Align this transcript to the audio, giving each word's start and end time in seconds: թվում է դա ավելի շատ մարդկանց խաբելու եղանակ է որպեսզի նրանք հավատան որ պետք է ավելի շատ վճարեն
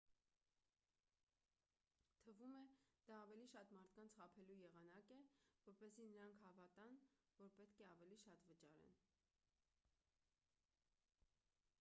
թվում 2.27 2.55
է 2.59 2.61
դա 3.11 3.19
ավելի 3.25 3.43
շատ 3.51 3.73
մարդկանց 3.79 4.15
խաբելու 4.21 4.57
եղանակ 4.61 5.13
է 5.17 5.19
որպեսզի 5.67 6.07
նրանք 6.15 6.41
հավատան 6.47 6.97
որ 7.45 7.55
պետք 7.61 7.83
է 7.85 7.89
ավելի 7.91 8.19
շատ 8.25 8.49
վճարեն 8.53 8.97